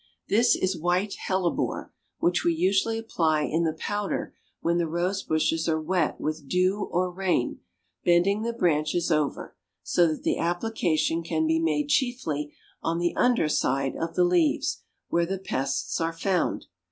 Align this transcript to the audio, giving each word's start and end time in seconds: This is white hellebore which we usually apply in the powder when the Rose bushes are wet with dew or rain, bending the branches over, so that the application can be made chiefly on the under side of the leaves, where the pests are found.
This 0.29 0.55
is 0.55 0.75
white 0.75 1.13
hellebore 1.27 1.93
which 2.17 2.43
we 2.43 2.55
usually 2.55 2.97
apply 2.97 3.43
in 3.43 3.65
the 3.65 3.73
powder 3.73 4.33
when 4.59 4.79
the 4.79 4.87
Rose 4.87 5.21
bushes 5.21 5.69
are 5.69 5.79
wet 5.79 6.19
with 6.19 6.49
dew 6.49 6.89
or 6.91 7.11
rain, 7.11 7.59
bending 8.03 8.41
the 8.41 8.51
branches 8.51 9.11
over, 9.11 9.55
so 9.83 10.07
that 10.07 10.23
the 10.23 10.39
application 10.39 11.21
can 11.21 11.45
be 11.45 11.59
made 11.59 11.89
chiefly 11.89 12.51
on 12.81 12.97
the 12.97 13.15
under 13.15 13.47
side 13.47 13.95
of 13.95 14.15
the 14.15 14.23
leaves, 14.25 14.81
where 15.09 15.27
the 15.27 15.37
pests 15.37 16.01
are 16.01 16.13
found. 16.13 16.65